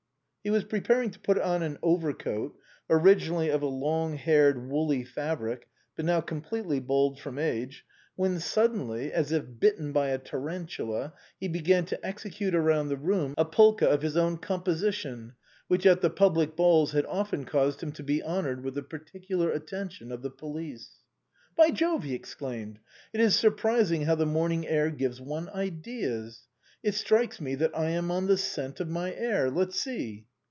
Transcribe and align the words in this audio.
He 0.43 0.49
was 0.49 0.63
preparing 0.63 1.11
to 1.11 1.19
put 1.19 1.37
on 1.37 1.61
an 1.61 1.77
overcoat, 1.83 2.57
originally 2.89 3.49
of 3.49 3.61
a 3.61 3.67
long 3.67 4.15
haired, 4.15 4.67
woolly 4.71 5.03
fabric, 5.03 5.67
but 5.95 6.03
now 6.03 6.19
completely 6.19 6.79
bald 6.79 7.19
from 7.19 7.37
age, 7.37 7.85
when 8.15 8.39
suddenly, 8.39 9.13
as 9.13 9.31
if 9.31 9.45
bitten 9.59 9.91
by 9.91 10.07
a 10.09 10.17
tarantula, 10.17 11.13
he 11.39 11.47
began 11.47 11.85
to 11.85 12.03
execute 12.03 12.55
around 12.55 12.87
the 12.89 12.97
room 12.97 13.35
a 13.37 13.45
polka 13.45 13.85
of 13.85 14.01
his 14.01 14.17
own 14.17 14.37
composition, 14.37 15.11
HOW 15.11 15.13
THE 15.13 15.19
BOHEMIAN 15.19 15.37
CLUB 15.37 15.77
WAS 15.77 15.77
FORMED. 15.77 15.77
3 15.77 15.77
which 15.77 15.85
at 15.85 16.01
the 16.01 16.09
public 16.49 16.55
balls 16.55 16.91
had 16.93 17.05
often 17.05 17.45
caused 17.45 17.83
him 17.83 17.91
to 17.91 18.01
be 18.03 18.19
hon 18.23 18.43
ored 18.45 18.63
with 18.63 18.73
the 18.73 18.81
particular 18.81 19.51
attention 19.51 20.11
of 20.11 20.23
the 20.23 20.31
police." 20.31 21.03
By 21.55 21.69
Jove!" 21.69 22.01
he 22.05 22.15
exclaimed," 22.15 22.79
it 23.13 23.19
is 23.21 23.35
surprising 23.35 24.05
how 24.05 24.15
the 24.15 24.25
morning 24.25 24.67
air 24.67 24.89
gives 24.89 25.21
one 25.21 25.49
ideas! 25.49 26.47
It 26.81 26.95
strikes 26.95 27.39
me 27.39 27.53
that 27.53 27.77
I 27.77 27.91
am 27.91 28.09
on 28.09 28.25
the 28.25 28.37
scent 28.39 28.79
of 28.79 28.89
my 28.89 29.13
air. 29.13 29.51
Let's 29.51 29.79
see." 29.79 30.25